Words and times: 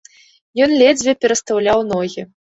Ён 0.65 0.73
ледзьве 0.81 1.15
перастаўляў 1.27 1.79
ногі. 1.93 2.21